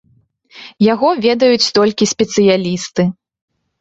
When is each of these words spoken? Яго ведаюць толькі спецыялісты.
Яго 0.93 1.09
ведаюць 1.27 1.71
толькі 1.79 2.11
спецыялісты. 2.15 3.01